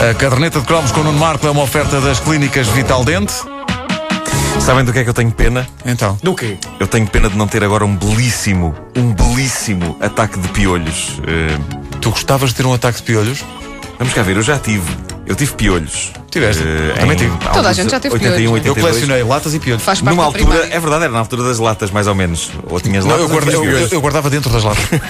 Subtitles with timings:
[0.00, 3.34] A caderneta de cromos com o Nuno Marco é uma oferta das clínicas Vital Dente.
[4.60, 5.66] Sabem do que é que eu tenho pena?
[5.84, 6.18] Então.
[6.22, 6.56] Do quê?
[6.78, 11.20] Eu tenho pena de não ter agora um belíssimo, um belíssimo ataque de piolhos.
[11.26, 11.58] Eh,
[12.00, 13.44] Tu gostavas de ter um ataque de piolhos?
[13.98, 14.90] vamos cá ver, eu já tive.
[15.26, 16.12] Eu tive piolhos.
[16.30, 16.62] Tiveste?
[16.66, 17.36] Eh, Também em tive.
[17.52, 18.68] Toda a gente já teve 81, piolhos, é?
[18.68, 18.80] Eu 82.
[18.96, 19.82] colecionei latas e piolhos.
[19.82, 20.74] Faz parte Numa da altura, primária.
[20.74, 22.50] é verdade, era na altura das latas, mais ou menos.
[22.68, 23.92] Ou tinhas Não, latas eu, ou guarda- tinhas eu- piolhos.
[23.92, 24.84] eu guardava dentro das latas.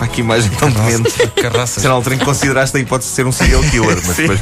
[0.00, 1.12] Pá, que imagem tão demente.
[1.42, 1.82] Carraças.
[1.82, 3.98] Será altura em que consideraste a hipótese de ser um serial killer.
[4.02, 4.40] Mas, depois...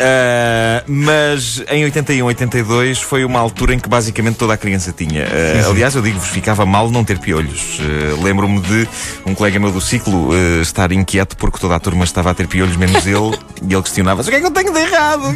[0.00, 5.26] Ah, mas em 81, 82 foi uma altura em que basicamente toda a criança tinha.
[5.26, 7.78] Ah, aliás, eu digo-vos, ficava mal não ter piolhos.
[7.78, 8.88] Ah, Lembro-me de
[9.26, 10.30] um colega meu do ciclo
[10.62, 14.30] estar inquieto porque toda a turma estava a ter piolhos, menos ele, e ele questionava-se:
[14.30, 15.34] o que é que eu tenho de errado?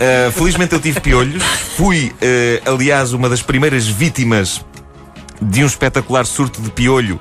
[0.00, 1.42] Ah, felizmente eu tive piolhos.
[1.76, 2.14] Fui,
[2.64, 4.64] aliás, uma das primeiras vítimas
[5.44, 7.20] de um espetacular surto de piolho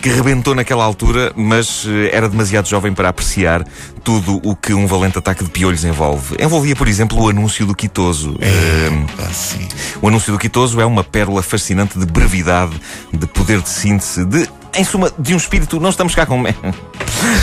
[0.00, 3.64] que rebentou naquela altura, mas eh, era demasiado jovem para apreciar
[4.02, 6.36] tudo o que um valente ataque de piolhos envolve.
[6.38, 8.36] Envolvia, por exemplo, o anúncio do Quitoso.
[8.40, 9.66] Eh, Ah, sim.
[10.02, 12.78] o anúncio do Quitoso é uma pérola fascinante de brevidade,
[13.12, 15.80] de poder de síntese, de, em suma, de um espírito.
[15.80, 16.42] Não estamos cá com.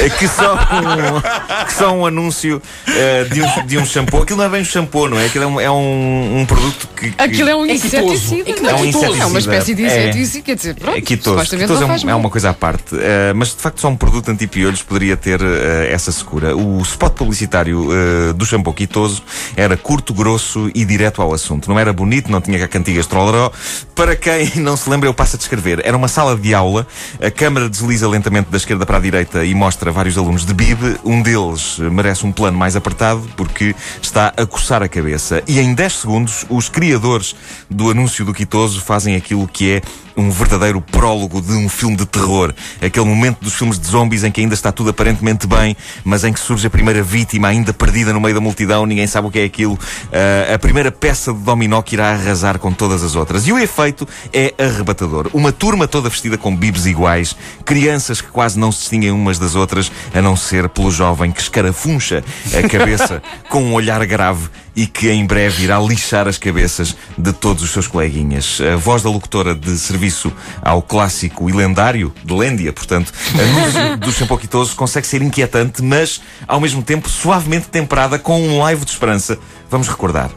[0.00, 4.22] É que só um, que só um anúncio eh, de, um, de um shampoo.
[4.22, 5.26] Aquilo não é bem um shampoo, não é?
[5.26, 7.10] Aquilo é um, é um, um produto que.
[7.10, 8.50] que- Aquilo é um É inseticida.
[8.50, 9.22] É não um inseticida.
[9.22, 10.08] É uma espécie de É.
[10.08, 10.44] inseticida.
[10.44, 11.56] Quer dizer, pronto, É quitoso.
[11.56, 12.94] Quitoso é, um- é uma coisa à parte.
[12.94, 12.98] Uh,
[13.34, 15.46] mas de facto só um produto anti-piolhos poderia ter uh,
[15.90, 16.56] essa secura.
[16.56, 19.22] O spot publicitário uh, do shampoo quitoso
[19.56, 21.68] era curto, grosso e direto ao assunto.
[21.68, 23.50] Não era bonito, não tinha cantigas trolleró.
[23.94, 25.80] Para quem não se lembra, eu passo a descrever.
[25.84, 26.86] Era uma sala de aula,
[27.22, 30.98] a câmara desliza lentamente da esquerda para a direita e mostra vários alunos de bib.
[31.04, 35.42] Um deles merece um plano mais apertado porque está a coçar a cabeça.
[35.48, 37.34] E em 10 segundos, os criadores
[37.68, 39.82] do anúncio do quitoso fazem aquilo que é
[40.16, 42.54] um verdadeiro prólogo de um filme de terror.
[42.80, 46.32] Aquele momento dos filmes de zombies em que ainda está tudo aparentemente bem, mas em
[46.32, 49.38] que surge a primeira vítima ainda perdida no meio da multidão, ninguém sabe o que
[49.38, 49.78] é aquilo.
[50.12, 53.46] Ah, a primeira peça de dominó que irá arrasar com todas as outras.
[53.46, 55.28] E o efeito é arrebatador.
[55.32, 59.54] Uma turma toda vestida com bibs iguais, crianças que quase não se distinguem umas das
[59.54, 62.24] outras, a não ser pelo jovem que escarafuncha
[62.54, 67.32] a cabeça com um olhar grave e que em breve irá lixar as cabeças de
[67.32, 68.60] todos os seus coleguinhas.
[68.60, 74.12] A voz da locutora de serviço ao clássico e lendário de Lêndia, portanto, anúncio do
[74.12, 78.90] shampoo quitoso consegue ser inquietante, mas ao mesmo tempo suavemente temperada com um live de
[78.90, 79.38] esperança.
[79.70, 80.30] Vamos recordar.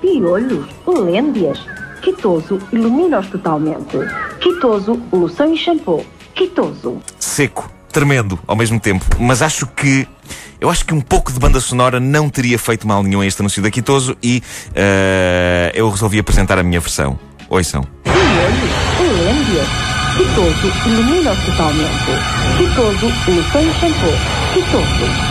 [0.00, 1.58] Piolhos, lêndias.
[2.02, 3.96] Quitoso, ilumina-os totalmente.
[4.40, 6.04] Quitoso, loção e shampoo.
[6.34, 7.02] Quitoso.
[7.18, 9.04] seco, tremendo ao mesmo tempo.
[9.18, 10.06] Mas acho que.
[10.60, 13.40] Eu acho que um pouco de banda sonora não teria feito mal nenhum a este
[13.40, 14.42] anúncio da Quitoso e
[14.74, 17.18] eh, eu resolvi apresentar a minha versão.
[17.48, 17.82] Ouçam.
[18.06, 19.66] Lêndias.
[20.18, 21.90] Quitoso, ilumina-os totalmente.
[22.58, 24.18] Quitoso, loção e shampoo.
[24.52, 25.30] Quitoso.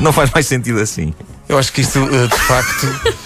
[0.00, 1.12] Não faz mais sentido assim.
[1.48, 2.86] Eu acho que isto, eh, de facto.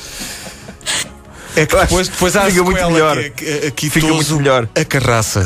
[1.56, 3.16] É que depois, depois há a fica muito melhor.
[3.16, 4.68] que é- que é- Fica muito melhor.
[4.74, 5.44] A carraça.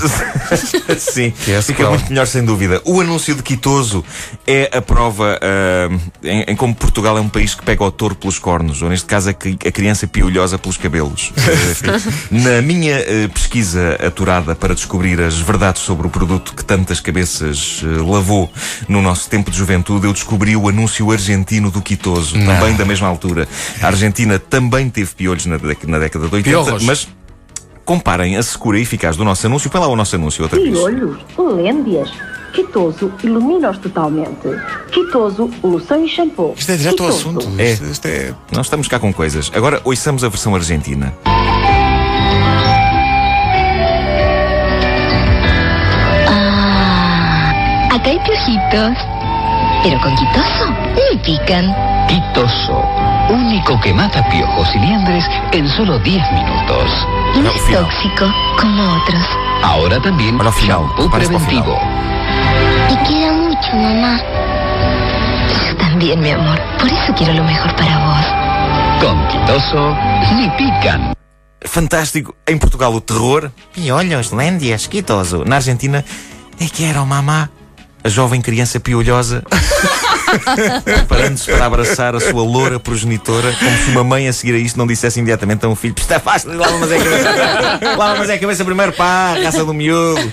[0.99, 2.81] Sim, é fica muito melhor sem dúvida.
[2.85, 4.05] O anúncio de Quitoso
[4.47, 5.89] é a prova ah,
[6.23, 9.07] em, em como Portugal é um país que pega o touro pelos cornos, ou neste
[9.07, 11.33] caso a, a criança piolhosa pelos cabelos.
[11.41, 12.01] Eh,
[12.31, 17.83] Na minha eh, pesquisa aturada para descobrir as verdades sobre o produto que tantas cabeças
[17.83, 18.51] eh, lavou
[18.89, 23.09] no nosso tempo de juventude, eu descobri o anúncio argentino do Quitoso, também da mesma
[23.09, 23.49] altura.
[23.81, 26.83] A Argentina também teve piolhos na, na década de 80, Piolhos.
[26.85, 27.09] mas
[27.85, 29.71] comparem a secura e eficaz do nosso anúncio.
[29.71, 30.71] Põe lá o nosso anúncio outra vez.
[30.77, 32.11] Piolhos, lêndias.
[32.53, 34.49] Quitoso, ilumina-os totalmente.
[34.91, 36.55] Quitoso, loção e shampoo.
[36.57, 37.39] Isto é direto ao Quitoso.
[37.39, 37.61] assunto.
[37.61, 37.73] É.
[37.73, 38.35] Isto, isto é.
[38.51, 39.53] Não estamos cá com coisas.
[39.55, 41.15] Agora ouçamos a versão argentina.
[47.93, 48.97] Acá hay piojitos.
[49.83, 50.65] Pero con quitoso
[50.95, 51.75] ni pican.
[52.09, 52.83] Quitoso,
[53.31, 56.91] único que mata piojos y liendres en solo 10 minutos.
[57.35, 59.25] Y no es tóxico como otros.
[59.63, 61.79] Ahora también Bueno, final, shampoo preventivo.
[62.91, 64.21] Y queda mucho, mamá.
[65.67, 66.61] Yo también, mi amor.
[66.79, 68.27] Por eso quiero lo mejor para vos.
[69.01, 69.97] Con Quitoso,
[70.35, 71.15] ni pican.
[71.63, 72.35] Fantástico.
[72.47, 73.53] Em Portugal, o terror.
[73.73, 75.45] Piolhos, lêndias, quitoso.
[75.45, 76.05] Na Argentina,
[76.59, 77.51] é que era o mamá.
[78.03, 79.45] A jovem criança piolhosa.
[80.85, 84.79] preparando-se para abraçar a sua loura progenitora, como se uma mãe a seguir a isto
[84.79, 87.31] não dissesse imediatamente a um filho: Está fácil, lava mas é a cabeça.
[88.01, 90.33] Lava mas é a cabeça primeiro, pá, raça do miúdo.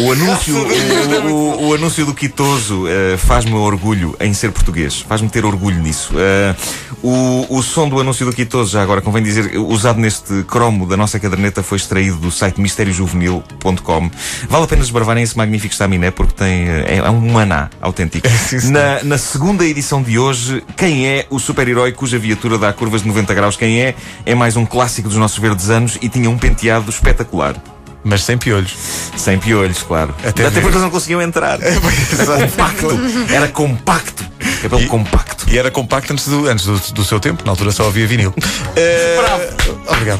[0.00, 5.04] O anúncio, o, o- o anúncio do Quitoso eh, faz-me orgulho em ser português.
[5.08, 6.12] Faz-me ter orgulho nisso.
[6.16, 6.54] Eh,
[7.02, 10.96] o, o som do anúncio do Quitoso, já agora convém dizer, usado neste cromo da
[10.96, 14.10] nossa caderneta, foi extraído do site mistériojuvenil.com.
[14.48, 18.26] Vale a pena desbravarem esse magnífico estaminé porque tem, é, é um maná autêntico.
[18.70, 23.08] na, na segunda edição de hoje, quem é o super-herói cuja viatura dá curvas de
[23.08, 23.56] 90 graus?
[23.56, 23.94] Quem é?
[24.24, 27.54] É mais um clássico dos nossos verdes anos e tinha um penteado espetacular.
[28.02, 28.74] Mas sem piolhos.
[29.16, 30.14] Sem piolhos, claro.
[30.24, 31.58] Até Até, porque eles não conseguiam entrar.
[31.60, 33.00] Era compacto.
[33.30, 34.24] Era compacto.
[34.62, 35.46] Cabelo E- compacto.
[35.50, 38.34] E era compacto antes do, antes do, do seu tempo, na altura só havia vinil.
[38.76, 39.16] Eh,
[39.88, 40.16] Obrigado.